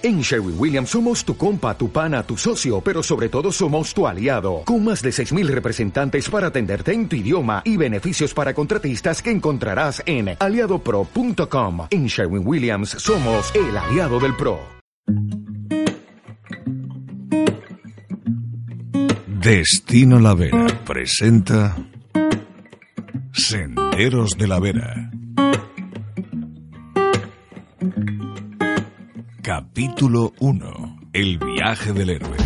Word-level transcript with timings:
En 0.00 0.20
Sherwin 0.20 0.54
Williams 0.56 0.90
somos 0.90 1.24
tu 1.24 1.36
compa, 1.36 1.76
tu 1.76 1.90
pana, 1.90 2.22
tu 2.22 2.36
socio, 2.36 2.80
pero 2.80 3.02
sobre 3.02 3.28
todo 3.28 3.50
somos 3.50 3.92
tu 3.92 4.06
aliado, 4.06 4.62
con 4.64 4.84
más 4.84 5.02
de 5.02 5.10
6.000 5.10 5.48
representantes 5.48 6.30
para 6.30 6.48
atenderte 6.48 6.92
en 6.92 7.08
tu 7.08 7.16
idioma 7.16 7.62
y 7.64 7.76
beneficios 7.76 8.32
para 8.32 8.54
contratistas 8.54 9.20
que 9.20 9.32
encontrarás 9.32 10.00
en 10.06 10.36
aliadopro.com. 10.38 11.88
En 11.90 12.06
Sherwin 12.06 12.46
Williams 12.46 12.90
somos 12.90 13.52
el 13.56 13.76
aliado 13.76 14.20
del 14.20 14.36
PRO. 14.36 14.60
Destino 19.26 20.20
La 20.20 20.34
Vera 20.34 20.66
presenta 20.84 21.76
Senderos 23.32 24.38
de 24.38 24.46
la 24.46 24.60
Vera. 24.60 25.17
Capítulo 29.58 30.34
1. 30.38 31.00
El 31.12 31.36
viaje 31.36 31.92
del 31.92 32.10
héroe. 32.10 32.36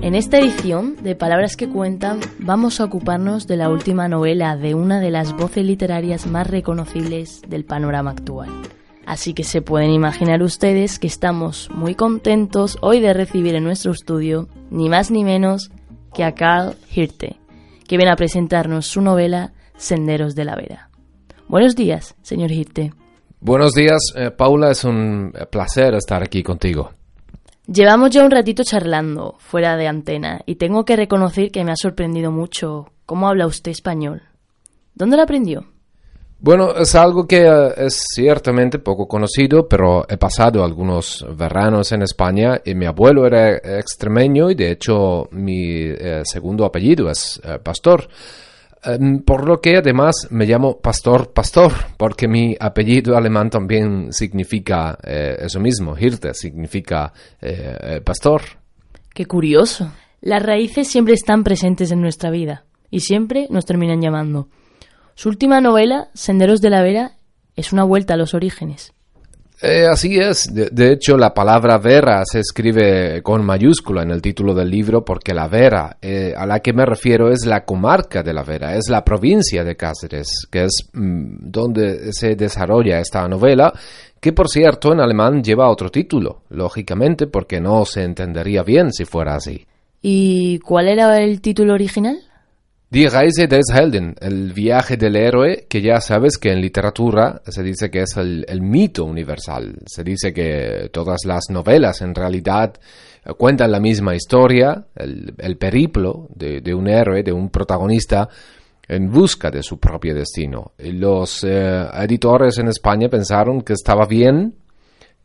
En 0.00 0.14
esta 0.14 0.38
edición 0.38 0.94
de 1.02 1.16
Palabras 1.16 1.56
que 1.56 1.68
Cuentan 1.68 2.20
vamos 2.38 2.78
a 2.78 2.84
ocuparnos 2.84 3.48
de 3.48 3.56
la 3.56 3.68
última 3.68 4.06
novela 4.06 4.56
de 4.56 4.76
una 4.76 5.00
de 5.00 5.10
las 5.10 5.32
voces 5.32 5.64
literarias 5.64 6.28
más 6.28 6.46
reconocibles 6.46 7.42
del 7.48 7.64
panorama 7.64 8.12
actual. 8.12 8.50
Así 9.06 9.34
que 9.34 9.42
se 9.42 9.60
pueden 9.60 9.90
imaginar 9.90 10.40
ustedes 10.40 11.00
que 11.00 11.08
estamos 11.08 11.68
muy 11.74 11.96
contentos 11.96 12.78
hoy 12.80 13.00
de 13.00 13.12
recibir 13.12 13.56
en 13.56 13.64
nuestro 13.64 13.90
estudio 13.90 14.48
ni 14.70 14.88
más 14.88 15.10
ni 15.10 15.24
menos 15.24 15.72
que 16.14 16.22
a 16.22 16.32
Carl 16.36 16.76
Hirte, 16.94 17.40
que 17.88 17.96
viene 17.96 18.12
a 18.12 18.16
presentarnos 18.16 18.86
su 18.86 19.00
novela 19.00 19.52
Senderos 19.76 20.34
de 20.34 20.44
la 20.44 20.56
Vera. 20.56 20.90
Buenos 21.48 21.76
días, 21.76 22.14
señor 22.22 22.50
Hirte. 22.50 22.92
Buenos 23.40 23.74
días, 23.74 24.00
eh, 24.16 24.30
Paula, 24.30 24.70
es 24.70 24.84
un 24.84 25.32
placer 25.50 25.94
estar 25.94 26.22
aquí 26.22 26.42
contigo. 26.42 26.90
Llevamos 27.66 28.10
ya 28.10 28.24
un 28.24 28.30
ratito 28.30 28.62
charlando 28.62 29.36
fuera 29.38 29.76
de 29.76 29.86
antena 29.86 30.42
y 30.44 30.56
tengo 30.56 30.84
que 30.84 30.96
reconocer 30.96 31.50
que 31.50 31.64
me 31.64 31.72
ha 31.72 31.76
sorprendido 31.76 32.30
mucho 32.30 32.92
cómo 33.06 33.28
habla 33.28 33.46
usted 33.46 33.70
español. 33.70 34.22
¿Dónde 34.94 35.16
lo 35.16 35.22
aprendió? 35.22 35.66
Bueno, 36.44 36.76
es 36.76 36.94
algo 36.94 37.26
que 37.26 37.46
eh, 37.46 37.72
es 37.78 38.04
ciertamente 38.14 38.78
poco 38.78 39.08
conocido, 39.08 39.66
pero 39.66 40.04
he 40.06 40.18
pasado 40.18 40.62
algunos 40.62 41.24
veranos 41.36 41.90
en 41.92 42.02
España 42.02 42.60
y 42.62 42.74
mi 42.74 42.84
abuelo 42.84 43.26
era 43.26 43.56
extremeño 43.56 44.50
y 44.50 44.54
de 44.54 44.72
hecho 44.72 45.26
mi 45.30 45.84
eh, 45.84 46.20
segundo 46.24 46.66
apellido 46.66 47.10
es 47.10 47.40
eh, 47.42 47.58
Pastor. 47.62 48.08
Em, 48.84 49.20
por 49.22 49.46
lo 49.46 49.60
que 49.60 49.76
además 49.76 50.28
me 50.30 50.46
llamo 50.46 50.78
Pastor 50.80 51.32
Pastor, 51.32 51.72
porque 51.96 52.28
mi 52.28 52.56
apellido 52.58 53.16
alemán 53.16 53.50
también 53.50 54.12
significa 54.12 54.98
eso 55.02 55.60
mismo, 55.60 55.96
Hirte 55.98 56.34
significa 56.34 57.12
pastor. 58.04 58.42
Qué 59.12 59.26
curioso. 59.26 59.92
Las 60.20 60.42
raíces 60.42 60.88
siempre 60.88 61.14
están 61.14 61.44
presentes 61.44 61.92
en 61.92 62.00
nuestra 62.00 62.30
vida 62.30 62.64
y 62.90 63.00
siempre 63.00 63.46
nos 63.50 63.64
terminan 63.64 64.00
llamando. 64.00 64.48
Su 65.14 65.28
última 65.28 65.60
novela, 65.60 66.08
Senderos 66.14 66.60
de 66.60 66.70
la 66.70 66.82
Vera, 66.82 67.12
es 67.56 67.72
una 67.72 67.84
vuelta 67.84 68.14
a 68.14 68.16
los 68.16 68.34
orígenes. 68.34 68.94
Eh, 69.62 69.86
así 69.90 70.18
es. 70.18 70.52
De, 70.52 70.92
hecho, 70.92 71.16
la 71.16 71.32
palabra 71.32 71.78
Vera 71.78 72.22
se 72.24 72.40
escribe 72.40 73.22
con 73.22 73.44
mayúscula 73.44 74.02
en 74.02 74.10
el 74.10 74.20
título 74.20 74.52
del 74.52 74.68
libro 74.68 75.04
porque 75.04 75.32
la 75.32 75.48
Vera, 75.48 75.96
eh, 76.02 76.34
a 76.36 76.44
la 76.44 76.60
que 76.60 76.72
me 76.72 76.84
refiero, 76.84 77.30
es 77.30 77.46
la 77.46 77.64
comarca 77.64 78.22
de 78.22 78.32
la 78.32 78.42
Vera, 78.42 78.76
es 78.76 78.88
la 78.90 79.04
provincia 79.04 79.64
de 79.64 79.76
Cáceres, 79.76 80.46
que 80.50 80.64
es 80.64 80.90
mm, 80.92 81.36
donde 81.50 82.12
se 82.12 82.34
desarrolla 82.34 82.98
esta 82.98 83.26
novela, 83.28 83.72
que 84.20 84.32
por 84.32 84.48
cierto 84.48 84.92
en 84.92 85.00
alemán 85.00 85.42
lleva 85.42 85.70
otro 85.70 85.90
título, 85.90 86.42
lógicamente 86.50 87.26
porque 87.26 87.60
no 87.60 87.84
se 87.84 88.02
entendería 88.02 88.62
bien 88.62 88.92
si 88.92 89.04
fuera 89.04 89.36
así. 89.36 89.66
¿Y 90.02 90.58
cuál 90.58 90.88
era 90.88 91.18
el 91.22 91.40
título 91.40 91.74
original? 91.74 92.18
Die 92.94 93.08
Reise 93.08 93.48
des 93.48 93.64
Helden, 93.74 94.14
el 94.20 94.52
viaje 94.52 94.96
del 94.96 95.16
héroe, 95.16 95.66
que 95.68 95.82
ya 95.82 96.00
sabes 96.00 96.38
que 96.38 96.52
en 96.52 96.60
literatura 96.60 97.42
se 97.44 97.64
dice 97.64 97.90
que 97.90 98.02
es 98.02 98.16
el, 98.16 98.46
mito 98.60 99.04
universal. 99.04 99.74
Se 99.84 100.04
dice 100.04 100.32
que 100.32 100.90
todas 100.92 101.24
las 101.24 101.46
novelas 101.50 102.02
en 102.02 102.14
realidad 102.14 102.72
cuentan 103.36 103.72
la 103.72 103.80
misma 103.80 104.14
historia, 104.14 104.86
el, 104.94 105.56
periplo 105.58 106.28
de, 106.36 106.72
un 106.72 106.86
héroe, 106.86 107.24
de 107.24 107.32
un 107.32 107.50
protagonista 107.50 108.28
en 108.86 109.10
busca 109.10 109.50
de 109.50 109.64
su 109.64 109.80
propio 109.80 110.14
destino. 110.14 110.70
los 110.78 111.42
eh, 111.42 111.88
editores 111.94 112.58
en 112.58 112.68
España 112.68 113.08
pensaron 113.08 113.62
que 113.62 113.72
estaba 113.72 114.06
bien 114.06 114.54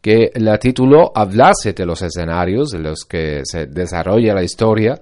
que 0.01 0.31
el 0.33 0.57
título 0.57 1.11
hablase 1.13 1.73
de 1.73 1.85
los 1.85 2.01
escenarios 2.01 2.73
en 2.73 2.81
los 2.81 3.05
que 3.05 3.41
se 3.43 3.67
desarrolla 3.67 4.33
la 4.33 4.41
historia, 4.41 4.99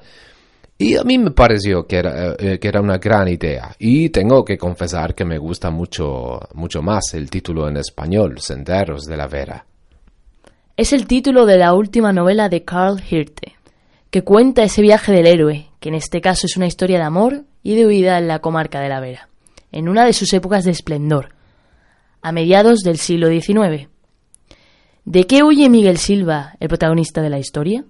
y 0.77 0.95
a 0.95 1.03
mí 1.03 1.17
me 1.17 1.31
pareció 1.31 1.87
que 1.87 1.97
era, 1.97 2.35
eh, 2.37 2.59
que 2.59 2.67
era 2.67 2.81
una 2.81 2.99
gran 2.99 3.27
idea. 3.27 3.75
Y 3.79 4.09
tengo 4.09 4.45
que 4.45 4.57
confesar 4.57 5.15
que 5.15 5.25
me 5.25 5.39
gusta 5.39 5.71
mucho, 5.71 6.39
mucho 6.53 6.81
más 6.83 7.13
el 7.13 7.29
título 7.29 7.67
en 7.67 7.77
español, 7.77 8.39
Senderos 8.39 9.05
de 9.05 9.17
la 9.17 9.27
Vera. 9.27 9.65
Es 10.75 10.93
el 10.93 11.07
título 11.07 11.47
de 11.47 11.57
la 11.57 11.73
última 11.73 12.13
novela 12.13 12.49
de 12.49 12.63
Carl 12.63 13.01
Hirte, 13.09 13.55
que 14.11 14.23
cuenta 14.23 14.61
ese 14.61 14.83
viaje 14.83 15.11
del 15.11 15.25
héroe, 15.25 15.67
que 15.79 15.89
en 15.89 15.95
este 15.95 16.21
caso 16.21 16.45
es 16.45 16.55
una 16.55 16.67
historia 16.67 16.99
de 16.99 17.05
amor 17.05 17.45
y 17.63 17.75
de 17.75 17.87
huida 17.87 18.19
en 18.19 18.27
la 18.27 18.39
comarca 18.39 18.79
de 18.79 18.89
la 18.89 18.99
Vera, 18.99 19.29
en 19.71 19.89
una 19.89 20.05
de 20.05 20.13
sus 20.13 20.31
épocas 20.33 20.63
de 20.63 20.71
esplendor, 20.71 21.29
a 22.21 22.31
mediados 22.31 22.81
del 22.81 22.97
siglo 22.97 23.29
XIX. 23.29 23.89
¿De 25.05 25.25
qué 25.25 25.41
huye 25.41 25.69
Miguel 25.69 25.97
Silva, 25.97 26.55
el 26.59 26.67
protagonista 26.67 27.23
de 27.23 27.31
la 27.31 27.39
historia? 27.39 27.83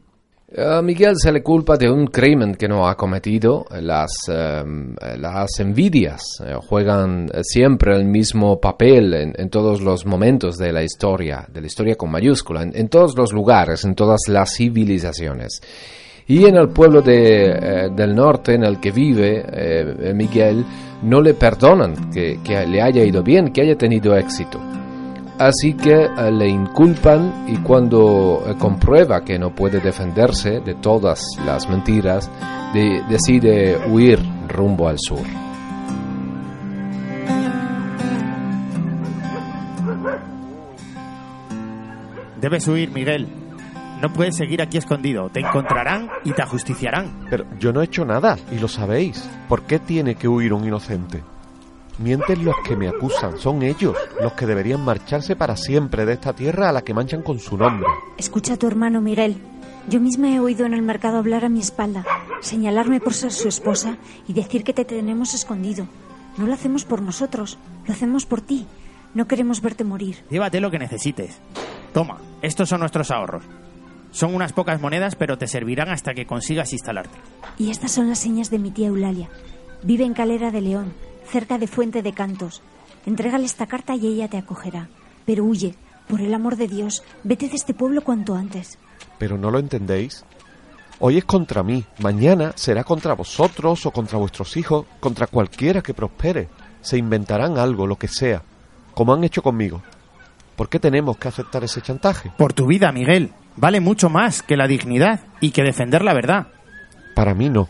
Miguel 0.81 1.16
se 1.18 1.30
le 1.34 1.44
culpa 1.44 1.75
de 1.75 1.91
un 1.91 2.08
crimen 2.08 2.56
que 2.56 2.69
no 2.69 2.88
ha 2.88 2.96
cometido. 2.96 3.66
Las, 3.81 4.12
em, 4.30 4.96
las 5.18 5.59
envidias 5.59 6.22
eh, 6.41 6.56
juegan 6.56 7.30
siempre 7.41 7.94
el 7.94 8.06
mismo 8.06 8.58
papel 8.58 9.34
en, 9.35 9.50
todos 9.50 9.81
los 9.81 10.06
momentos 10.06 10.58
de 10.58 10.72
la 10.72 10.84
historia, 10.84 11.46
de 11.52 11.59
la 11.59 11.68
historia 11.68 11.96
con 11.96 12.12
mayúscula, 12.12 12.63
en, 12.63 12.88
todos 12.88 13.18
los 13.18 13.34
lugares, 13.34 13.84
en 13.84 13.94
todas 13.94 14.22
las 14.30 14.56
civilizaciones. 14.56 15.62
Y 16.28 16.46
en 16.46 16.56
el 16.56 16.69
pueblo 16.69 17.02
de, 17.02 17.46
eh, 17.46 17.90
del 17.94 18.16
norte 18.16 18.53
en 18.53 18.64
el 18.64 18.79
que 18.79 18.91
vive 18.91 19.44
eh, 19.52 20.14
Miguel, 20.16 20.64
no 21.03 21.19
le 21.19 21.34
perdonan 21.34 22.09
que, 22.09 22.40
que 22.41 22.66
le 22.66 22.81
haya 22.81 23.03
ido 23.03 23.22
bien, 23.22 23.52
que 23.52 23.62
haya 23.62 23.75
tenido 23.75 24.16
éxito. 24.16 24.66
Así 25.39 25.75
que 25.75 26.05
eh, 26.05 26.31
le 26.31 26.47
inculpan 26.47 27.45
y 27.47 27.57
cuando 27.57 28.43
eh, 28.47 28.55
comprueba 28.57 29.23
que 29.23 29.37
no 29.37 29.51
puede 29.51 29.79
defenderse 29.79 30.61
de 30.61 30.73
todas 30.75 31.23
las 31.45 31.69
mentiras, 31.69 32.29
decide 33.07 33.77
huir 33.87 34.19
rumbo 34.47 34.87
al 34.87 34.97
sur. 34.99 35.25
Debes 42.41 42.67
huir, 42.67 42.91
Miguel. 42.91 43.27
No 44.01 44.13
puedes 44.13 44.35
seguir 44.35 44.61
aquí 44.61 44.77
escondido. 44.77 45.29
Te 45.29 45.39
encontrarán 45.39 46.09
y 46.23 46.31
te 46.33 46.41
ajusticiarán. 46.43 47.25
Pero 47.29 47.45
yo 47.59 47.73
no 47.73 47.81
he 47.81 47.85
hecho 47.85 48.05
nada, 48.05 48.37
y 48.51 48.59
lo 48.59 48.67
sabéis. 48.67 49.27
¿Por 49.49 49.63
qué 49.63 49.79
tiene 49.79 50.15
que 50.15 50.27
huir 50.27 50.53
un 50.53 50.65
inocente? 50.65 51.23
Mienten 52.00 52.46
los 52.46 52.56
que 52.63 52.75
me 52.75 52.88
acusan, 52.88 53.40
son 53.40 53.63
ellos 53.63 53.96
los 54.22 54.34
que 54.34 54.46
deberían 54.46 54.85
marcharse 54.85 55.35
para 55.35 55.58
siempre 55.58 56.06
de 56.06 56.13
esta 56.13 56.34
tierra 56.34 56.69
a 56.69 56.72
la 56.72 56.84
que 56.84 56.94
manchan 56.94 57.24
con 57.24 57.40
su 57.40 57.58
nombre. 57.58 57.88
Escucha 58.18 58.53
a 58.53 58.58
tu 58.58 58.68
hermano 58.68 59.02
Miguel. 59.02 59.38
Yo 59.90 60.00
misma 60.00 60.30
he 60.30 60.40
oído 60.40 60.68
en 60.68 60.75
el 60.75 60.84
mercado 60.84 61.18
hablar 61.18 61.44
a 61.44 61.50
mi 61.50 61.59
espalda, 61.59 62.06
señalarme 62.41 63.00
por 63.00 63.13
ser 63.13 63.31
su 63.31 63.47
esposa 63.47 63.97
y 64.28 64.34
decir 64.34 64.63
que 64.63 64.74
te 64.74 64.85
tenemos 64.85 65.34
escondido. 65.34 65.88
No 66.38 66.46
lo 66.46 66.53
hacemos 66.53 66.85
por 66.85 67.02
nosotros, 67.02 67.58
lo 67.88 67.94
hacemos 67.94 68.28
por 68.28 68.41
ti. 68.41 68.67
No 69.16 69.28
queremos 69.28 69.61
verte 69.61 69.84
morir. 69.84 70.23
Llévate 70.29 70.59
lo 70.59 70.70
que 70.70 70.78
necesites. 70.78 71.40
Toma, 71.93 72.20
estos 72.43 72.70
son 72.70 72.82
nuestros 72.82 73.09
ahorros. 73.09 73.43
Son 74.11 74.35
unas 74.35 74.53
pocas 74.53 74.79
monedas, 74.79 75.16
pero 75.16 75.40
te 75.40 75.47
servirán 75.47 75.90
hasta 75.90 76.14
que 76.14 76.28
consigas 76.28 76.73
instalarte. 76.73 77.17
Y 77.58 77.72
estas 77.72 77.91
son 77.91 78.08
las 78.08 78.20
señas 78.20 78.52
de 78.52 78.59
mi 78.59 78.70
tía 78.70 78.88
Eulalia. 78.88 79.29
Vive 79.82 80.03
en 80.03 80.14
Calera 80.14 80.52
de 80.52 80.61
León 80.61 81.06
cerca 81.28 81.58
de 81.58 81.68
Fuente 81.68 82.02
de 82.02 82.14
Cantos. 82.14 82.62
Entrégale 83.06 83.46
esta 83.46 83.68
carta 83.68 83.96
y 83.96 84.08
ella 84.08 84.28
te 84.28 84.38
acogerá. 84.38 84.90
Pero 85.26 85.44
huye, 85.46 85.76
por 86.08 86.22
el 86.22 86.34
amor 86.34 86.56
de 86.56 86.68
Dios, 86.68 87.03
vete 87.24 87.50
de 87.50 87.56
este 87.56 87.74
pueblo 87.74 88.02
cuanto 88.02 88.35
antes. 88.35 88.78
Pero 89.20 89.38
no 89.38 89.52
lo 89.52 89.59
entendéis. 89.59 90.26
Hoy 91.00 91.18
es 91.18 91.26
contra 91.26 91.62
mí, 91.62 91.85
mañana 92.00 92.53
será 92.56 92.84
contra 92.84 93.14
vosotros 93.14 93.85
o 93.85 93.91
contra 93.91 94.18
vuestros 94.18 94.58
hijos, 94.58 94.85
contra 95.00 95.28
cualquiera 95.28 95.82
que 95.82 95.94
prospere. 95.94 96.50
Se 96.82 96.97
inventarán 96.97 97.58
algo, 97.59 97.85
lo 97.85 97.97
que 97.97 98.08
sea, 98.08 98.41
como 98.94 99.14
han 99.14 99.24
hecho 99.24 99.44
conmigo. 99.44 99.84
¿Por 100.56 100.70
qué 100.70 100.79
tenemos 100.79 101.18
que 101.18 101.28
aceptar 101.28 101.64
ese 101.64 101.82
chantaje? 101.82 102.32
Por 102.35 102.53
tu 102.53 102.66
vida, 102.66 102.91
Miguel. 102.91 103.32
Vale 103.58 103.79
mucho 103.79 104.09
más 104.09 104.41
que 104.41 104.58
la 104.58 104.68
dignidad 104.68 105.20
y 105.40 105.52
que 105.52 105.62
defender 105.62 106.03
la 106.03 106.16
verdad. 106.16 106.47
Para 107.16 107.35
mí 107.35 107.50
no. 107.50 107.70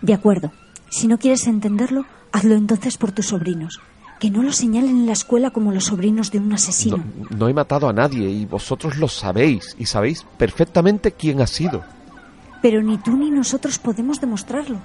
De 0.00 0.14
acuerdo. 0.14 0.52
Si 0.90 1.06
no 1.06 1.18
quieres 1.18 1.46
entenderlo, 1.46 2.04
Hazlo 2.32 2.54
entonces 2.54 2.96
por 2.96 3.12
tus 3.12 3.26
sobrinos. 3.26 3.80
Que 4.20 4.30
no 4.30 4.42
lo 4.42 4.52
señalen 4.52 4.90
en 4.90 5.06
la 5.06 5.12
escuela 5.12 5.50
como 5.50 5.72
los 5.72 5.84
sobrinos 5.84 6.30
de 6.30 6.38
un 6.38 6.52
asesino. 6.52 6.98
No, 6.98 7.36
no 7.36 7.48
he 7.48 7.54
matado 7.54 7.88
a 7.88 7.92
nadie 7.92 8.28
y 8.28 8.44
vosotros 8.44 8.98
lo 8.98 9.08
sabéis 9.08 9.74
y 9.78 9.86
sabéis 9.86 10.26
perfectamente 10.36 11.12
quién 11.12 11.40
ha 11.40 11.46
sido. 11.46 11.82
Pero 12.60 12.82
ni 12.82 12.98
tú 12.98 13.16
ni 13.16 13.30
nosotros 13.30 13.78
podemos 13.78 14.20
demostrarlo. 14.20 14.78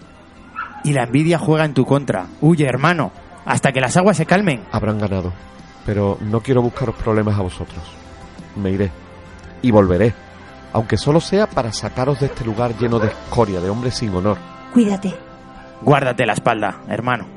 Y 0.86 0.94
la 0.94 1.04
envidia 1.04 1.38
juega 1.38 1.66
en 1.66 1.74
tu 1.74 1.86
contra. 1.86 2.28
Huye, 2.40 2.66
hermano, 2.66 3.12
hasta 3.46 3.74
que 3.74 3.82
las 3.82 3.98
aguas 3.98 4.18
se 4.18 4.26
calmen. 4.26 4.64
Habrán 4.72 5.00
ganado, 5.00 5.34
pero 5.86 6.18
no 6.22 6.40
quiero 6.40 6.62
buscaros 6.62 6.96
problemas 6.96 7.38
a 7.38 7.42
vosotros. 7.42 7.84
Me 8.56 8.72
iré 8.72 8.90
y 9.62 9.72
volveré, 9.72 10.14
aunque 10.72 10.98
solo 10.98 11.20
sea 11.20 11.48
para 11.48 11.74
sacaros 11.74 12.22
de 12.22 12.28
este 12.28 12.46
lugar 12.46 12.78
lleno 12.78 13.00
de 13.00 13.08
escoria, 13.08 13.60
de 13.60 13.70
hombres 13.70 13.96
sin 13.96 14.16
honor. 14.16 14.38
Cuídate. 14.74 15.35
Guárdate 15.82 16.26
la 16.26 16.34
espalda, 16.34 16.82
hermano. 16.90 17.28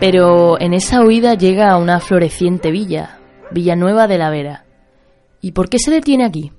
Pero 0.00 0.60
en 0.60 0.72
esa 0.72 1.04
huida 1.04 1.34
llega 1.34 1.70
a 1.70 1.76
una 1.76 2.00
floreciente 2.00 2.70
villa, 2.70 3.18
Villanueva 3.50 4.06
de 4.06 4.18
la 4.18 4.30
Vera. 4.30 4.64
¿Y 5.42 5.52
por 5.52 5.68
qué 5.68 5.78
se 5.78 5.90
detiene 5.90 6.24
aquí? 6.24 6.52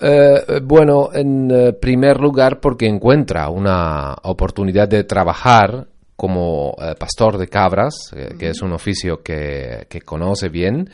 Eh, 0.00 0.60
bueno, 0.62 1.10
en 1.12 1.50
eh, 1.50 1.72
primer 1.74 2.20
lugar 2.20 2.60
porque 2.60 2.86
encuentra 2.86 3.48
una 3.50 4.14
oportunidad 4.22 4.88
de 4.88 5.04
trabajar 5.04 5.88
como 6.16 6.74
eh, 6.80 6.94
pastor 6.98 7.36
de 7.38 7.48
cabras, 7.48 7.94
eh, 8.16 8.34
que 8.38 8.48
es 8.48 8.62
un 8.62 8.72
oficio 8.72 9.22
que, 9.22 9.86
que 9.88 10.00
conoce 10.00 10.48
bien, 10.48 10.88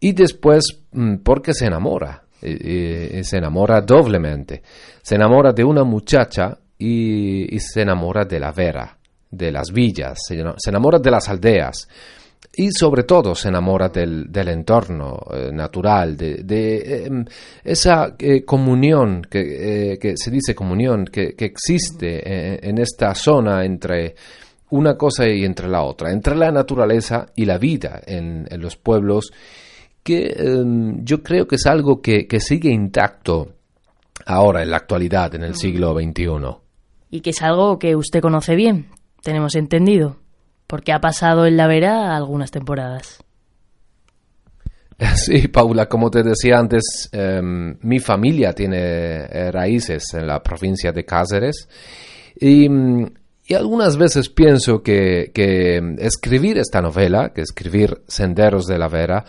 y 0.00 0.12
después 0.12 0.82
mm, 0.92 1.18
porque 1.18 1.54
se 1.54 1.66
enamora, 1.66 2.24
y, 2.42 3.18
y 3.18 3.24
se 3.24 3.38
enamora 3.38 3.80
doblemente. 3.80 4.62
Se 5.02 5.14
enamora 5.14 5.52
de 5.52 5.64
una 5.64 5.84
muchacha 5.84 6.58
y, 6.78 7.58
se 7.58 7.82
enamora 7.82 8.24
de 8.24 8.40
la 8.40 8.52
vera, 8.52 8.96
de 9.30 9.50
las 9.50 9.72
villas, 9.72 10.18
se, 10.26 10.36
enamora 10.68 10.98
de 10.98 11.10
las 11.10 11.28
aldeas. 11.28 11.88
Y 12.58 12.70
sobre 12.70 13.02
todo 13.02 13.34
se 13.34 13.48
enamora 13.48 13.88
del, 13.88 14.30
entorno 14.48 15.18
eh, 15.32 15.50
natural, 15.52 16.16
de, 16.16 17.04
em, 17.06 17.24
esa 17.64 18.14
eh, 18.18 18.44
comunión, 18.44 19.22
que, 19.28 19.92
eh, 19.92 19.98
que 19.98 20.16
se 20.16 20.30
dice 20.30 20.54
comunión, 20.54 21.04
que, 21.04 21.34
existe 21.38 22.22
eh, 22.24 22.60
en 22.62 22.78
esta 22.78 23.14
zona 23.14 23.64
entre 23.64 24.14
una 24.70 24.96
cosa 24.96 25.28
y 25.28 25.44
entre 25.44 25.68
la 25.68 25.82
otra, 25.82 26.10
entre 26.12 26.34
la 26.34 26.50
naturaleza 26.50 27.26
y 27.34 27.44
la 27.44 27.58
vida 27.58 28.00
en 28.06 28.46
los 28.58 28.76
pueblos, 28.76 29.30
que 30.06 30.36
em, 30.38 31.04
yo 31.04 31.20
creo 31.24 31.48
que 31.48 31.56
es 31.56 31.66
algo 31.66 32.00
que, 32.00 32.28
que 32.28 32.38
sigue 32.38 32.70
intacto 32.70 33.56
ahora, 34.24 34.62
en 34.62 34.70
la 34.70 34.76
actualidad, 34.76 35.34
en 35.34 35.42
el 35.42 35.56
siglo 35.56 35.94
XXI. 35.94 36.26
Y 37.10 37.20
que 37.22 37.30
es 37.30 37.42
algo 37.42 37.80
que 37.80 37.96
usted 37.96 38.20
conoce 38.20 38.54
bien, 38.54 38.86
tenemos 39.22 39.56
entendido, 39.56 40.18
porque 40.68 40.92
ha 40.92 41.00
pasado 41.00 41.44
en 41.44 41.56
la 41.56 41.66
Vera 41.66 42.16
algunas 42.16 42.52
temporadas. 42.52 43.18
Sí, 45.16 45.48
Paula, 45.48 45.90
como 45.90 46.10
te 46.10 46.22
decía 46.22 46.58
antes, 46.58 47.10
em, 47.12 47.76
mi 47.82 47.98
familia 47.98 48.54
tiene 48.54 48.78
eh, 48.78 49.50
raíces 49.52 50.14
en 50.14 50.26
la 50.26 50.42
provincia 50.42 50.90
de 50.90 51.04
Cáceres 51.04 51.68
y, 52.40 52.66
mm, 52.66 53.06
y 53.46 53.54
algunas 53.54 53.98
veces 53.98 54.30
pienso 54.30 54.82
que, 54.82 55.32
que 55.34 55.82
escribir 55.98 56.56
esta 56.58 56.80
novela, 56.80 57.32
que 57.34 57.42
escribir 57.42 58.02
Senderos 58.08 58.66
de 58.66 58.78
la 58.78 58.88
Vera, 58.88 59.24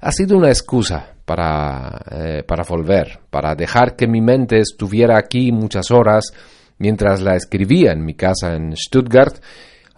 ha 0.00 0.12
sido 0.12 0.36
una 0.36 0.48
excusa 0.48 1.14
para, 1.24 2.00
eh, 2.10 2.42
para 2.46 2.64
volver, 2.64 3.20
para 3.30 3.54
dejar 3.54 3.96
que 3.96 4.06
mi 4.06 4.20
mente 4.20 4.58
estuviera 4.60 5.18
aquí 5.18 5.52
muchas 5.52 5.90
horas 5.90 6.32
mientras 6.78 7.20
la 7.20 7.36
escribía 7.36 7.92
en 7.92 8.04
mi 8.04 8.14
casa 8.14 8.54
en 8.54 8.76
Stuttgart, 8.76 9.36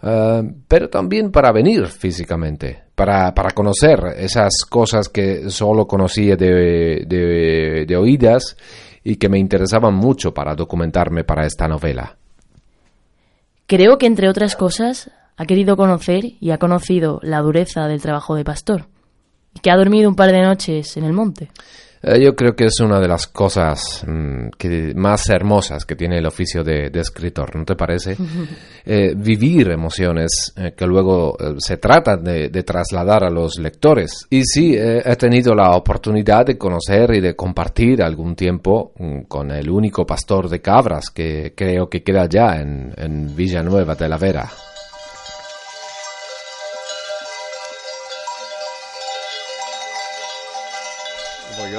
eh, 0.03 0.43
pero 0.67 0.89
también 0.89 1.31
para 1.31 1.51
venir 1.51 1.87
físicamente, 1.87 2.83
para, 2.95 3.33
para 3.33 3.51
conocer 3.51 3.99
esas 4.17 4.65
cosas 4.69 5.09
que 5.09 5.49
solo 5.49 5.85
conocía 5.85 6.35
de, 6.35 7.05
de, 7.07 7.85
de 7.87 7.97
oídas 7.97 8.57
y 9.03 9.15
que 9.15 9.29
me 9.29 9.39
interesaban 9.39 9.93
mucho 9.93 10.33
para 10.33 10.55
documentarme 10.55 11.23
para 11.23 11.45
esta 11.45 11.67
novela. 11.67 12.17
Creo 13.67 13.97
que, 13.97 14.05
entre 14.05 14.27
otras 14.27 14.55
cosas, 14.55 15.11
ha 15.37 15.45
querido 15.45 15.77
conocer 15.77 16.25
y 16.39 16.51
ha 16.51 16.57
conocido 16.57 17.19
la 17.23 17.39
dureza 17.39 17.87
del 17.87 18.01
trabajo 18.01 18.35
de 18.35 18.43
pastor, 18.43 18.87
y 19.53 19.59
que 19.59 19.71
ha 19.71 19.77
dormido 19.77 20.09
un 20.09 20.15
par 20.15 20.31
de 20.31 20.41
noches 20.41 20.97
en 20.97 21.05
el 21.05 21.13
monte. 21.13 21.49
Eh, 22.03 22.19
yo 22.19 22.35
creo 22.35 22.55
que 22.55 22.65
es 22.65 22.79
una 22.79 22.99
de 22.99 23.07
las 23.07 23.27
cosas 23.27 24.03
mm, 24.07 24.49
que, 24.57 24.93
más 24.95 25.29
hermosas 25.29 25.85
que 25.85 25.95
tiene 25.95 26.17
el 26.17 26.25
oficio 26.25 26.63
de, 26.63 26.89
de 26.89 26.99
escritor, 26.99 27.55
¿no 27.55 27.65
te 27.65 27.75
parece? 27.75 28.17
Eh, 28.83 29.13
vivir 29.15 29.69
emociones 29.69 30.53
eh, 30.57 30.73
que 30.75 30.87
luego 30.87 31.37
se 31.59 31.77
trata 31.77 32.17
de, 32.17 32.49
de 32.49 32.63
trasladar 32.63 33.23
a 33.23 33.29
los 33.29 33.59
lectores. 33.59 34.25
Y 34.31 34.43
sí, 34.43 34.75
he 34.75 35.15
tenido 35.17 35.53
la 35.53 35.75
oportunidad 35.75 36.47
de 36.47 36.57
conocer 36.57 37.13
y 37.13 37.21
de 37.21 37.35
compartir 37.35 38.01
algún 38.01 38.35
tiempo 38.35 38.93
mm, 38.97 39.21
con 39.27 39.51
el 39.51 39.69
único 39.69 40.03
pastor 40.03 40.49
de 40.49 40.61
cabras 40.61 41.11
que 41.13 41.53
creo 41.55 41.87
que 41.89 42.01
queda 42.01 42.27
ya 42.27 42.55
en, 42.59 42.91
en 42.97 43.35
Villanueva 43.35 43.93
de 43.93 44.09
la 44.09 44.17
Vera. 44.17 44.49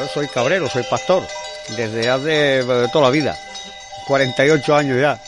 Yo 0.02 0.08
soy 0.08 0.28
cabrero, 0.28 0.68
soy 0.68 0.82
pastor, 0.84 1.22
desde 1.76 2.10
hace 2.10 2.64
de 2.64 2.88
toda 2.88 3.04
la 3.04 3.10
vida, 3.10 3.38
48 4.06 4.76
años 4.76 5.00
ya. 5.00 5.20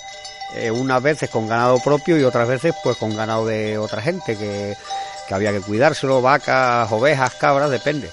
Eh, 0.56 0.70
unas 0.70 1.02
veces 1.02 1.30
con 1.30 1.48
ganado 1.48 1.80
propio 1.80 2.16
y 2.16 2.22
otras 2.22 2.46
veces 2.46 2.74
pues 2.82 2.96
con 2.96 3.16
ganado 3.16 3.44
de 3.44 3.76
otra 3.76 4.00
gente 4.00 4.36
que, 4.36 4.76
que 5.26 5.34
había 5.34 5.50
que 5.50 5.60
cuidárselo, 5.60 6.22
vacas, 6.22 6.90
ovejas, 6.92 7.34
cabras, 7.34 7.70
depende. 7.70 8.10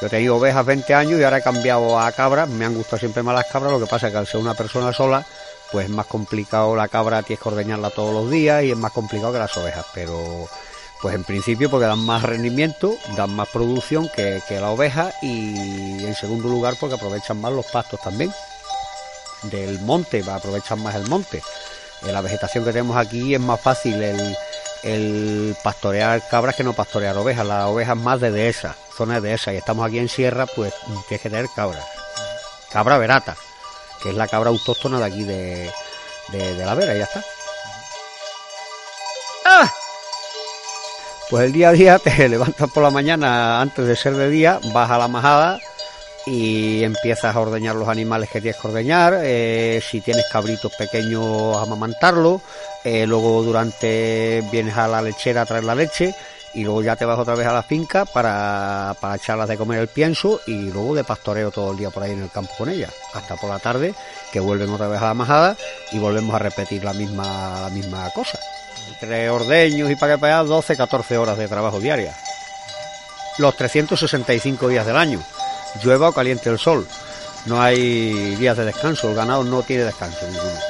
Yo 0.00 0.06
he 0.06 0.10
tenido 0.10 0.36
ovejas 0.36 0.64
20 0.64 0.94
años 0.94 1.20
y 1.20 1.22
ahora 1.22 1.38
he 1.38 1.42
cambiado 1.42 1.98
a 1.98 2.10
cabras, 2.12 2.48
me 2.48 2.64
han 2.64 2.74
gustado 2.74 2.98
siempre 2.98 3.22
más 3.22 3.34
las 3.34 3.46
cabras, 3.46 3.72
lo 3.72 3.78
que 3.78 3.86
pasa 3.86 4.06
es 4.06 4.12
que 4.12 4.18
al 4.18 4.26
ser 4.26 4.40
una 4.40 4.54
persona 4.54 4.92
sola, 4.92 5.24
pues 5.70 5.86
es 5.86 5.90
más 5.90 6.06
complicado 6.06 6.74
la 6.74 6.88
cabra, 6.88 7.22
tienes 7.22 7.42
que 7.42 7.48
ordeñarla 7.48 7.90
todos 7.90 8.14
los 8.14 8.30
días 8.30 8.64
y 8.64 8.70
es 8.70 8.76
más 8.76 8.92
complicado 8.92 9.32
que 9.32 9.38
las 9.38 9.56
ovejas, 9.56 9.86
pero 9.94 10.48
pues 11.02 11.14
en 11.14 11.24
principio 11.24 11.70
porque 11.70 11.86
dan 11.86 12.04
más 12.04 12.22
rendimiento, 12.22 12.94
dan 13.16 13.34
más 13.34 13.48
producción 13.48 14.08
que, 14.14 14.42
que 14.48 14.60
la 14.60 14.70
oveja 14.70 15.12
y 15.22 16.04
en 16.04 16.14
segundo 16.14 16.48
lugar 16.48 16.74
porque 16.78 16.96
aprovechan 16.96 17.40
más 17.40 17.52
los 17.52 17.66
pastos 17.66 18.00
también 18.00 18.30
del 19.44 19.80
monte, 19.80 20.22
aprovechan 20.28 20.82
más 20.82 20.94
el 20.94 21.08
monte. 21.08 21.42
Eh, 22.02 22.12
la 22.12 22.20
vegetación 22.20 22.64
que 22.64 22.72
tenemos 22.72 22.96
aquí 22.96 23.34
es 23.34 23.40
más 23.40 23.60
fácil 23.60 24.02
el, 24.02 24.36
el 24.82 25.56
pastorear 25.62 26.26
cabras 26.28 26.56
que 26.56 26.64
no 26.64 26.72
pastorear 26.72 27.16
ovejas. 27.16 27.46
La 27.46 27.68
oveja 27.68 27.92
es 27.92 27.98
más 27.98 28.20
de 28.20 28.30
dehesa, 28.30 28.76
zona 28.96 29.14
de 29.14 29.28
dehesa 29.28 29.52
y 29.52 29.56
estamos 29.56 29.86
aquí 29.86 29.98
en 29.98 30.08
sierra, 30.08 30.46
pues 30.46 30.74
tienes 31.06 31.22
que 31.22 31.30
tener 31.30 31.46
cabras. 31.54 31.84
Cabra 32.70 32.98
verata, 32.98 33.36
que 34.02 34.10
es 34.10 34.14
la 34.14 34.28
cabra 34.28 34.50
autóctona 34.50 34.98
de 34.98 35.04
aquí 35.04 35.24
de, 35.24 35.70
de 36.30 36.64
la 36.64 36.74
vera 36.74 36.94
y 36.94 36.98
ya 36.98 37.04
está. 37.04 37.24
Pues 41.30 41.44
el 41.44 41.52
día 41.52 41.68
a 41.68 41.72
día 41.72 41.98
te 42.02 42.28
levantas 42.28 42.68
por 42.70 42.82
la 42.82 42.90
mañana 42.90 43.60
antes 43.60 43.86
de 43.86 43.94
ser 43.94 44.16
de 44.16 44.28
día, 44.28 44.58
vas 44.74 44.90
a 44.90 44.98
la 44.98 45.06
majada 45.06 45.60
y 46.26 46.82
empiezas 46.82 47.34
a 47.36 47.40
ordeñar 47.40 47.76
los 47.76 47.88
animales 47.88 48.28
que 48.30 48.40
tienes 48.40 48.60
que 48.60 48.66
ordeñar, 48.66 49.20
eh, 49.22 49.80
si 49.88 50.00
tienes 50.00 50.24
cabritos 50.30 50.72
pequeños 50.76 51.56
a 51.56 51.62
amamantarlos, 51.62 52.42
eh, 52.82 53.06
luego 53.06 53.44
durante 53.44 54.42
vienes 54.50 54.76
a 54.76 54.88
la 54.88 55.00
lechera 55.00 55.42
a 55.42 55.46
traer 55.46 55.64
la 55.64 55.76
leche 55.76 56.14
y 56.54 56.64
luego 56.64 56.82
ya 56.82 56.96
te 56.96 57.04
vas 57.04 57.18
otra 57.18 57.34
vez 57.34 57.46
a 57.46 57.52
la 57.52 57.62
finca 57.62 58.04
para, 58.04 58.94
para 59.00 59.16
echarlas 59.16 59.48
de 59.48 59.56
comer 59.56 59.80
el 59.80 59.88
pienso 59.88 60.40
y 60.46 60.70
luego 60.70 60.94
de 60.94 61.04
pastoreo 61.04 61.50
todo 61.50 61.72
el 61.72 61.78
día 61.78 61.90
por 61.90 62.02
ahí 62.02 62.12
en 62.12 62.22
el 62.22 62.30
campo 62.30 62.52
con 62.58 62.68
ellas, 62.68 62.92
hasta 63.14 63.36
por 63.36 63.50
la 63.50 63.58
tarde 63.58 63.94
que 64.32 64.40
vuelven 64.40 64.70
otra 64.70 64.88
vez 64.88 65.00
a 65.00 65.06
la 65.06 65.14
majada 65.14 65.56
y 65.92 65.98
volvemos 65.98 66.34
a 66.34 66.38
repetir 66.38 66.84
la 66.84 66.92
misma, 66.92 67.68
misma 67.70 68.10
cosa. 68.10 68.38
Entre 68.92 69.30
ordeños 69.30 69.90
y 69.90 69.96
para 69.96 70.14
que 70.14 70.20
pagar 70.20 70.46
12, 70.46 70.76
14 70.76 71.18
horas 71.18 71.38
de 71.38 71.48
trabajo 71.48 71.78
diaria. 71.78 72.14
Los 73.38 73.56
365 73.56 74.68
días 74.68 74.84
del 74.84 74.96
año 74.96 75.22
llueva 75.82 76.08
o 76.08 76.12
caliente 76.12 76.50
el 76.50 76.58
sol. 76.58 76.86
No 77.46 77.60
hay 77.62 78.36
días 78.36 78.56
de 78.56 78.66
descanso, 78.66 79.08
el 79.08 79.14
ganado 79.14 79.44
no 79.44 79.62
tiene 79.62 79.84
descanso 79.84 80.26
ninguno. 80.26 80.69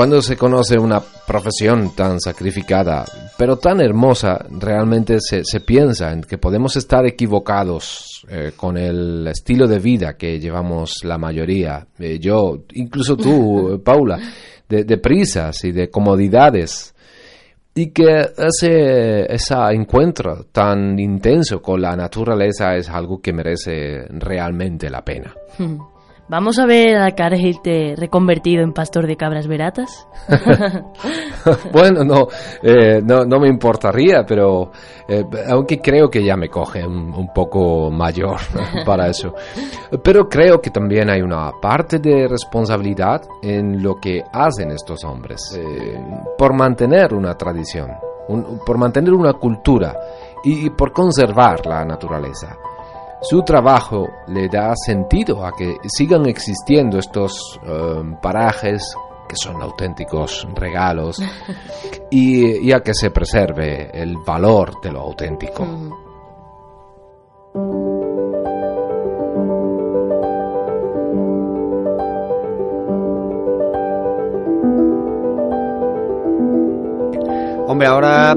Cuando 0.00 0.22
se 0.22 0.34
conoce 0.34 0.78
una 0.78 0.98
profesión 0.98 1.94
tan 1.94 2.18
sacrificada, 2.20 3.04
pero 3.36 3.58
tan 3.58 3.82
hermosa, 3.82 4.46
realmente 4.48 5.18
se, 5.20 5.44
se 5.44 5.60
piensa 5.60 6.10
en 6.10 6.22
que 6.22 6.38
podemos 6.38 6.74
estar 6.76 7.04
equivocados 7.04 8.24
eh, 8.30 8.52
con 8.56 8.78
el 8.78 9.26
estilo 9.26 9.68
de 9.68 9.78
vida 9.78 10.16
que 10.16 10.40
llevamos 10.40 11.04
la 11.04 11.18
mayoría. 11.18 11.86
Eh, 11.98 12.18
yo, 12.18 12.64
incluso 12.72 13.14
tú, 13.14 13.82
Paula, 13.84 14.18
de, 14.66 14.84
de 14.84 14.96
prisas 14.96 15.62
y 15.64 15.72
de 15.72 15.90
comodidades. 15.90 16.94
y 17.74 17.90
que 17.90 18.26
ese, 18.38 19.30
ese 19.30 19.54
encuentro 19.72 20.46
tan 20.50 20.98
intenso 20.98 21.60
con 21.60 21.78
la 21.78 21.94
naturaleza 21.94 22.74
es 22.74 22.88
algo 22.88 23.20
que 23.20 23.34
merece 23.34 24.06
realmente 24.08 24.88
la 24.88 25.04
pena. 25.04 25.34
¿Vamos 26.30 26.60
a 26.60 26.64
ver 26.64 26.96
a 26.96 27.10
Cargilte 27.10 27.94
reconvertido 27.96 28.62
en 28.62 28.72
pastor 28.72 29.08
de 29.08 29.16
cabras 29.16 29.48
veratas? 29.48 30.06
bueno, 31.72 32.04
no, 32.04 32.28
eh, 32.62 33.02
no, 33.02 33.24
no, 33.24 33.40
me 33.40 33.48
importaría, 33.48 34.24
pero 34.24 34.70
eh, 35.08 35.24
aunque 35.48 35.80
creo 35.80 36.08
que 36.08 36.24
ya 36.24 36.36
me 36.36 36.48
coge 36.48 36.86
un, 36.86 37.12
un, 37.12 37.32
poco 37.34 37.90
mayor 37.90 38.36
para 38.86 39.08
eso. 39.08 39.34
Pero 40.04 40.28
creo 40.28 40.60
que 40.60 40.70
también 40.70 41.10
hay 41.10 41.20
una 41.20 41.50
parte 41.60 41.98
de 41.98 42.28
responsabilidad 42.28 43.22
en 43.42 43.82
lo 43.82 43.96
que 43.96 44.22
hacen 44.32 44.70
estos 44.70 45.02
hombres, 45.02 45.40
eh, 45.58 46.00
por 46.38 46.54
mantener 46.54 47.12
una 47.12 47.34
tradición, 47.34 47.90
un, 48.28 48.60
por 48.64 48.78
mantener 48.78 49.14
una 49.14 49.32
cultura 49.32 49.96
y 50.44 50.70
por 50.70 50.92
conservar 50.92 51.66
la 51.66 51.84
naturaleza. 51.84 52.56
Su 53.22 53.42
trabajo 53.42 54.08
le 54.28 54.48
da 54.48 54.72
sentido 54.74 55.44
a 55.44 55.52
que 55.52 55.76
sigan 55.88 56.24
existiendo 56.26 56.98
estos 56.98 57.60
um, 57.62 58.18
parajes 58.18 58.82
que 59.28 59.36
son 59.36 59.60
auténticos 59.60 60.48
regalos 60.54 61.22
y, 62.10 62.72
a 62.72 62.80
que 62.80 62.94
se 62.94 63.10
preserve 63.10 63.90
el 63.92 64.16
valor 64.26 64.80
de 64.80 64.90
lo 64.90 65.00
auténtico. 65.00 65.64
Hombre, 77.68 77.86
ahora 77.86 78.34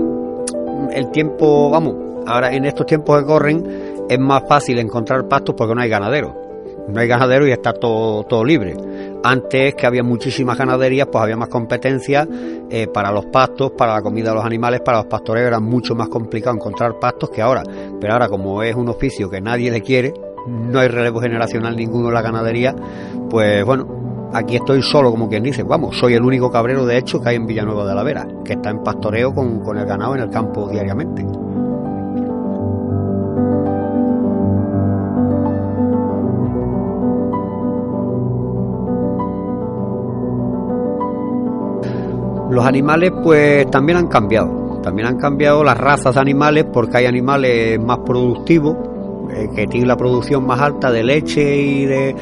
el 0.91 1.09
tiempo, 1.11 1.69
vamos, 1.69 1.95
ahora 2.27 2.53
en 2.53 2.65
estos 2.65 2.85
tiempos 2.85 3.19
que 3.19 3.25
corren, 3.25 3.92
es 4.09 4.19
más 4.19 4.43
fácil 4.47 4.79
encontrar 4.79 5.27
pastos 5.27 5.55
porque 5.57 5.75
no 5.75 5.81
hay 5.81 5.89
ganadero. 5.89 6.43
No 6.87 6.99
hay 6.99 7.07
ganadero 7.07 7.47
y 7.47 7.51
está 7.51 7.71
todo, 7.73 8.23
todo 8.23 8.43
libre. 8.43 8.75
Antes 9.23 9.73
que 9.75 9.87
había 9.87 10.03
muchísimas 10.03 10.57
ganaderías, 10.57 11.07
pues 11.09 11.23
había 11.23 11.37
más 11.37 11.47
competencia 11.47 12.27
eh, 12.69 12.87
para 12.87 13.11
los 13.11 13.25
pastos, 13.27 13.71
para 13.71 13.93
la 13.93 14.01
comida 14.01 14.29
de 14.29 14.35
los 14.35 14.45
animales, 14.45 14.81
para 14.81 14.97
los 14.97 15.07
pastoreos 15.07 15.47
era 15.47 15.61
mucho 15.61 15.95
más 15.95 16.09
complicado 16.09 16.55
encontrar 16.55 16.99
pastos 16.99 17.29
que 17.29 17.41
ahora. 17.41 17.63
Pero 18.01 18.13
ahora 18.13 18.27
como 18.27 18.61
es 18.63 18.75
un 18.75 18.89
oficio 18.89 19.29
que 19.29 19.39
nadie 19.39 19.71
le 19.71 19.81
quiere, 19.81 20.13
no 20.47 20.79
hay 20.79 20.89
relevo 20.89 21.21
generacional 21.21 21.75
ninguno 21.75 22.09
en 22.09 22.13
la 22.13 22.21
ganadería, 22.21 22.75
pues 23.29 23.63
bueno, 23.63 24.29
aquí 24.33 24.57
estoy 24.57 24.81
solo, 24.81 25.09
como 25.09 25.29
quien 25.29 25.43
dice, 25.43 25.63
vamos, 25.63 25.97
soy 25.97 26.15
el 26.15 26.23
único 26.23 26.51
cabrero 26.51 26.85
de 26.85 26.97
hecho 26.97 27.21
que 27.21 27.29
hay 27.29 27.35
en 27.37 27.47
Villanueva 27.47 27.85
de 27.85 27.95
la 27.95 28.03
Vera, 28.03 28.27
que 28.43 28.53
está 28.53 28.69
en 28.71 28.83
pastoreo 28.83 29.33
con, 29.33 29.61
con 29.61 29.77
el 29.77 29.85
ganado 29.85 30.15
en 30.15 30.21
el 30.21 30.29
campo 30.29 30.67
diariamente. 30.67 31.25
Los 42.53 42.67
animales 42.67 43.11
pues 43.23 43.65
también 43.71 43.97
han 43.97 44.07
cambiado, 44.07 44.79
también 44.83 45.07
han 45.07 45.17
cambiado 45.17 45.63
las 45.63 45.75
razas 45.75 46.13
de 46.13 46.21
animales 46.21 46.65
porque 46.71 46.97
hay 46.97 47.07
animales 47.07 47.79
más 47.79 47.97
productivos, 48.05 48.77
eh, 49.31 49.49
que 49.55 49.65
tienen 49.65 49.87
la 49.87 49.97
producción 49.97 50.45
más 50.45 50.61
alta 50.61 50.91
de 50.91 51.01
leche 51.01 51.57
y 51.57 51.85
de, 51.87 52.15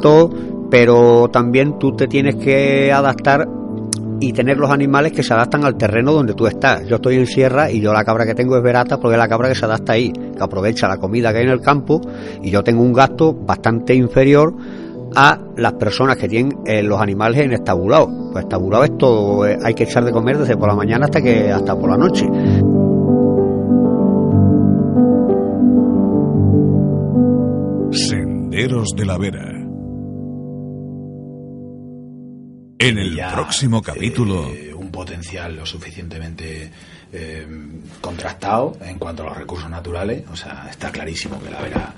todo, 0.00 0.30
pero 0.70 1.28
también 1.32 1.80
tú 1.80 1.96
te 1.96 2.06
tienes 2.06 2.36
que 2.36 2.92
adaptar 2.92 3.48
y 4.20 4.32
tener 4.32 4.56
los 4.56 4.70
animales 4.70 5.10
que 5.10 5.24
se 5.24 5.34
adaptan 5.34 5.64
al 5.64 5.76
terreno 5.76 6.12
donde 6.12 6.34
tú 6.34 6.46
estás. 6.46 6.86
Yo 6.86 6.96
estoy 6.96 7.16
en 7.16 7.26
sierra 7.26 7.68
y 7.68 7.80
yo 7.80 7.92
la 7.92 8.04
cabra 8.04 8.24
que 8.24 8.36
tengo 8.36 8.56
es 8.56 8.62
verata 8.62 9.00
porque 9.00 9.16
es 9.16 9.18
la 9.18 9.28
cabra 9.28 9.48
que 9.48 9.56
se 9.56 9.64
adapta 9.64 9.94
ahí, 9.94 10.12
que 10.12 10.44
aprovecha 10.44 10.86
la 10.86 10.98
comida 10.98 11.32
que 11.32 11.38
hay 11.38 11.44
en 11.46 11.50
el 11.50 11.60
campo 11.60 12.00
y 12.40 12.52
yo 12.52 12.62
tengo 12.62 12.84
un 12.84 12.92
gasto 12.92 13.34
bastante 13.34 13.96
inferior 13.96 14.54
a 15.16 15.40
las 15.56 15.72
personas 15.74 16.16
que 16.16 16.28
tienen 16.28 16.58
eh, 16.66 16.82
los 16.82 17.00
animales 17.00 17.40
en 17.40 17.52
estabulado. 17.52 18.08
Pues 18.32 18.44
estabulado 18.44 18.84
es 18.84 18.96
todo, 18.98 19.46
eh, 19.46 19.58
hay 19.62 19.74
que 19.74 19.84
echar 19.84 20.04
de 20.04 20.12
comer 20.12 20.38
desde 20.38 20.56
por 20.56 20.68
la 20.68 20.74
mañana 20.74 21.06
hasta 21.06 21.20
que 21.20 21.50
hasta 21.50 21.78
por 21.78 21.90
la 21.90 21.96
noche. 21.96 22.26
Senderos 27.92 28.88
de 28.96 29.04
la 29.04 29.18
Vera. 29.18 29.48
En 32.78 32.98
el 32.98 33.20
próximo 33.32 33.78
eh, 33.78 33.82
capítulo. 33.84 34.48
un 34.76 34.90
potencial 34.90 35.56
lo 35.56 35.66
suficientemente 35.66 36.70
contrastado 38.00 38.74
en 38.80 38.98
cuanto 38.98 39.22
a 39.22 39.26
los 39.26 39.36
recursos 39.36 39.68
naturales. 39.68 40.24
O 40.32 40.36
sea, 40.36 40.66
está 40.70 40.90
clarísimo 40.90 41.40
que 41.42 41.50
la 41.50 41.60
Vera 41.60 41.94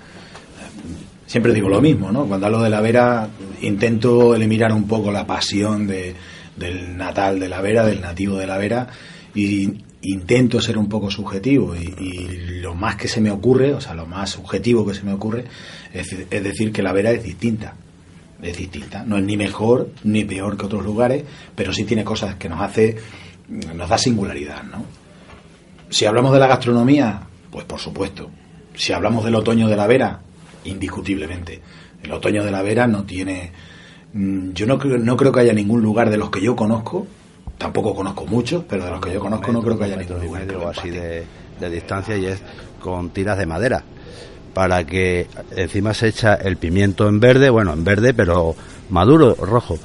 siempre 1.34 1.52
digo 1.52 1.68
lo 1.68 1.80
mismo, 1.80 2.12
¿no? 2.12 2.26
Cuando 2.26 2.46
hablo 2.46 2.62
de 2.62 2.70
la 2.70 2.80
Vera 2.80 3.28
intento 3.60 4.36
eliminar 4.36 4.72
un 4.72 4.86
poco 4.86 5.10
la 5.10 5.26
pasión 5.26 5.84
de, 5.84 6.14
del 6.54 6.96
natal 6.96 7.40
de 7.40 7.48
la 7.48 7.60
Vera, 7.60 7.84
del 7.84 8.00
nativo 8.00 8.36
de 8.36 8.46
la 8.46 8.56
Vera, 8.56 8.86
y 9.34 9.82
intento 10.02 10.60
ser 10.60 10.78
un 10.78 10.88
poco 10.88 11.10
subjetivo 11.10 11.74
y, 11.74 12.60
lo 12.60 12.76
más 12.76 12.94
que 12.94 13.08
se 13.08 13.20
me 13.20 13.32
ocurre, 13.32 13.74
o 13.74 13.80
sea, 13.80 13.94
lo 13.94 14.06
más 14.06 14.30
subjetivo 14.30 14.86
que 14.86 14.94
se 14.94 15.02
me 15.02 15.12
ocurre 15.12 15.46
es, 15.92 16.08
decir 16.30 16.70
que 16.70 16.84
la 16.84 16.92
Vera 16.92 17.10
es 17.10 17.24
distinta. 17.24 17.74
Es 18.40 18.56
distinta, 18.56 19.02
no 19.04 19.18
es 19.18 19.24
ni 19.24 19.36
mejor 19.36 19.90
ni 20.04 20.24
peor 20.24 20.56
que 20.56 20.66
otros 20.66 20.84
lugares, 20.84 21.24
pero 21.56 21.72
sí 21.72 21.82
tiene 21.82 22.04
cosas 22.04 22.36
que 22.36 22.48
nos 22.48 22.60
hace, 22.60 22.96
nos 23.74 23.88
da 23.88 23.98
singularidad, 23.98 24.62
¿no? 24.62 24.84
Si 25.90 26.06
hablamos 26.06 26.32
de 26.32 26.38
la 26.38 26.46
gastronomía, 26.46 27.22
pues 27.50 27.64
por 27.64 27.80
supuesto. 27.80 28.30
Si 28.76 28.92
hablamos 28.92 29.24
del 29.24 29.34
otoño 29.34 29.66
de 29.66 29.76
la 29.76 29.88
Vera, 29.88 30.20
indiscutiblemente. 30.64 31.60
El 32.02 32.12
otoño 32.12 32.44
de 32.44 32.50
la 32.50 32.62
Vera 32.62 32.86
no 32.86 33.04
tiene... 33.04 33.52
Mm, 34.12 34.52
yo 34.52 34.66
no 34.66 34.78
creo, 34.78 34.98
no 34.98 35.16
creo 35.16 35.32
que 35.32 35.40
haya 35.40 35.52
ningún 35.52 35.82
lugar 35.82 36.10
de 36.10 36.18
los 36.18 36.30
que 36.30 36.40
yo 36.40 36.54
conozco, 36.54 37.06
tampoco 37.58 37.94
conozco 37.94 38.26
muchos, 38.26 38.64
pero 38.68 38.84
de 38.84 38.90
los 38.90 39.00
que 39.00 39.12
yo 39.12 39.20
conozco 39.20 39.52
no 39.52 39.62
creo 39.62 39.78
que 39.78 39.84
haya 39.84 39.96
ningún 39.96 40.20
lugar. 40.20 40.46
así 40.76 40.90
de, 40.90 41.24
distancia 41.70 42.16
y 42.16 42.26
es 42.26 42.42
con 42.80 43.10
tiras 43.10 43.38
de 43.38 43.46
madera 43.46 43.82
para 44.52 44.84
que 44.84 45.26
encima 45.56 45.94
se 45.94 46.08
echa 46.08 46.34
el 46.34 46.56
pimiento 46.56 47.08
en 47.08 47.18
verde, 47.18 47.50
bueno, 47.50 47.72
en 47.72 47.82
verde, 47.82 48.14
pero 48.14 48.54
maduro, 48.88 49.34
rojo, 49.34 49.78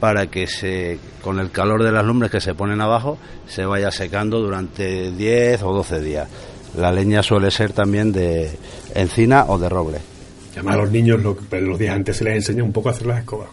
para 0.00 0.26
que 0.26 0.46
se, 0.46 0.98
con 1.22 1.38
el 1.38 1.50
calor 1.52 1.84
de 1.84 1.92
las 1.92 2.04
lumbres 2.04 2.30
que 2.30 2.40
se 2.40 2.54
ponen 2.54 2.80
abajo, 2.80 3.18
se 3.46 3.64
vaya 3.64 3.92
secando 3.92 4.40
durante 4.40 5.12
10 5.12 5.62
o 5.62 5.72
12 5.72 6.00
días. 6.00 6.28
La 6.76 6.90
leña 6.90 7.22
suele 7.22 7.50
ser 7.50 7.72
también 7.72 8.10
de 8.10 8.50
encina 8.94 9.44
o 9.46 9.58
de 9.58 9.68
roble. 9.68 9.98
Además, 10.52 10.74
a 10.74 10.78
los 10.78 10.90
niños 10.90 11.20
los 11.22 11.78
días 11.78 11.94
antes 11.94 12.16
se 12.16 12.24
les 12.24 12.34
enseña 12.36 12.62
un 12.64 12.72
poco 12.72 12.88
a 12.88 12.92
hacer 12.92 13.06
las 13.06 13.20
escobas, 13.20 13.48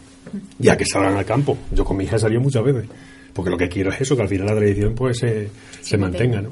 ya 0.58 0.76
que 0.76 0.86
salgan 0.86 1.16
al 1.16 1.26
campo. 1.26 1.58
Yo 1.72 1.86
con 1.86 1.98
mi 1.98 2.06
hija 2.06 2.16
he 2.16 2.20
salido 2.20 2.42
muchas 2.42 2.64
veces, 2.64 2.86
porque 3.34 3.50
lo 3.52 3.58
que 3.58 3.70
quiero 3.70 3.92
es 3.92 4.02
eso, 4.02 4.16
que 4.16 4.24
al 4.24 4.28
final 4.28 4.48
la 4.48 4.56
tradición 4.56 4.96
pues 4.96 5.20
se, 5.20 5.50
se 5.82 5.98
mantenga, 5.98 6.42
¿no? 6.42 6.52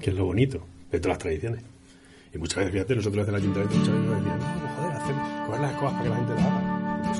Que 0.00 0.10
es 0.10 0.16
lo 0.16 0.24
bonito 0.26 0.64
de 0.90 0.98
todas 0.98 1.16
las 1.16 1.18
tradiciones. 1.18 1.62
Y 2.34 2.38
muchas 2.38 2.56
veces, 2.58 2.72
fíjate, 2.72 2.96
nosotros 2.96 3.26
desde 3.26 3.36
el 3.36 3.42
ayuntamiento 3.42 3.76
muchas 3.76 3.94
veces 3.94 4.10
decían, 4.16 4.38
no, 4.38 4.44
joder, 4.76 4.92
hacer, 4.96 5.14
coger 5.46 5.60
las 5.60 5.70
escobas 5.72 5.92
para 5.92 6.02
que 6.02 6.08
la 6.08 6.16
gente 6.16 6.34
las 6.34 6.44
haga. 6.44 6.60
Nada, 6.62 7.12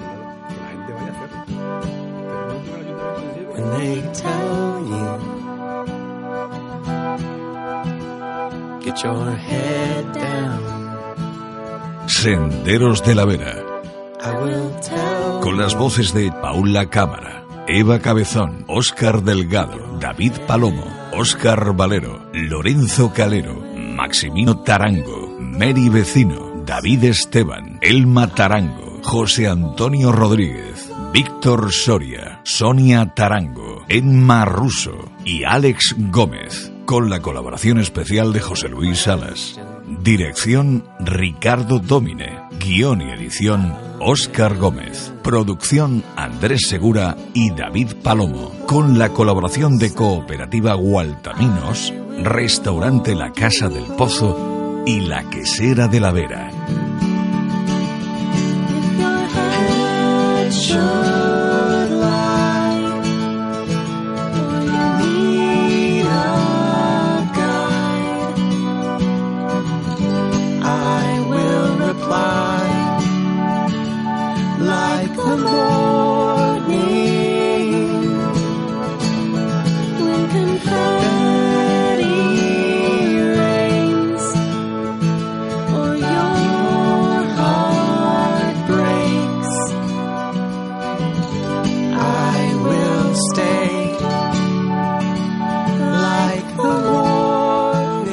que 0.48 0.54
la 0.56 0.68
gente 0.68 0.92
vaya 0.92 1.08
a 1.08 1.12
hacerlo. 1.12 1.38
When 3.52 3.66
they 3.78 4.00
tell 4.14 4.80
you, 4.88 5.04
get 8.80 8.96
your 9.04 9.30
head 9.36 10.04
down. 10.14 10.81
Senderos 12.14 13.04
de 13.04 13.14
la 13.14 13.24
Vera. 13.24 13.56
Con 15.40 15.58
las 15.58 15.74
voces 15.74 16.12
de 16.14 16.30
Paula 16.30 16.88
Cámara, 16.88 17.44
Eva 17.66 17.98
Cabezón, 17.98 18.64
Óscar 18.68 19.22
Delgado, 19.22 19.98
David 19.98 20.32
Palomo, 20.46 20.84
Óscar 21.12 21.74
Valero, 21.74 22.30
Lorenzo 22.32 23.12
Calero, 23.12 23.60
Maximino 23.74 24.58
Tarango, 24.58 25.36
Mary 25.40 25.88
Vecino, 25.88 26.62
David 26.64 27.04
Esteban, 27.04 27.78
Elma 27.80 28.28
Tarango, 28.28 29.00
José 29.02 29.48
Antonio 29.48 30.12
Rodríguez, 30.12 30.92
Víctor 31.12 31.72
Soria, 31.72 32.40
Sonia 32.44 33.14
Tarango, 33.14 33.84
Emma 33.88 34.44
Russo 34.44 35.10
y 35.24 35.44
Alex 35.44 35.96
Gómez, 35.98 36.71
con 36.86 37.10
la 37.10 37.20
colaboración 37.20 37.78
especial 37.78 38.32
de 38.32 38.40
José 38.40 38.68
Luis 38.68 39.00
Salas. 39.00 39.60
Dirección 40.02 40.84
Ricardo 41.00 41.78
Domine. 41.78 42.40
Guión 42.58 43.00
y 43.00 43.10
edición 43.10 43.74
Óscar 44.00 44.56
Gómez. 44.56 45.12
Producción 45.22 46.04
Andrés 46.16 46.68
Segura 46.68 47.16
y 47.34 47.50
David 47.50 47.94
Palomo. 48.02 48.52
Con 48.66 48.98
la 48.98 49.10
colaboración 49.10 49.78
de 49.78 49.92
Cooperativa 49.92 50.74
Gualtaminos, 50.74 51.92
Restaurante 52.22 53.14
La 53.14 53.32
Casa 53.32 53.68
del 53.68 53.84
Pozo 53.84 54.82
y 54.86 55.00
La 55.00 55.28
Quesera 55.30 55.88
de 55.88 56.00
la 56.00 56.12
Vera. 56.12 56.50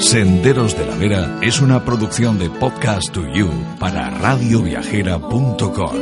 Senderos 0.09 0.75
de 0.75 0.87
la 0.87 0.95
Vera 0.95 1.37
es 1.39 1.61
una 1.61 1.85
producción 1.85 2.39
de 2.39 2.49
Podcast 2.49 3.11
to 3.11 3.31
You 3.31 3.51
para 3.79 4.09
radioviajera.com. 4.09 5.95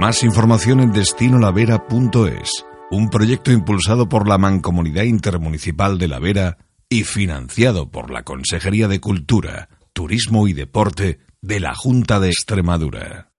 Más 0.00 0.22
información 0.22 0.80
en 0.80 0.92
destinolavera.es, 0.92 2.64
un 2.90 3.10
proyecto 3.10 3.52
impulsado 3.52 4.08
por 4.08 4.26
la 4.26 4.38
Mancomunidad 4.38 5.02
Intermunicipal 5.02 5.98
de 5.98 6.08
La 6.08 6.20
Vera 6.20 6.56
y 6.88 7.04
financiado 7.04 7.90
por 7.90 8.10
la 8.10 8.22
Consejería 8.22 8.88
de 8.88 8.98
Cultura, 8.98 9.68
Turismo 9.92 10.48
y 10.48 10.54
Deporte 10.54 11.18
de 11.42 11.60
la 11.60 11.74
Junta 11.74 12.18
de 12.18 12.28
Extremadura. 12.28 13.33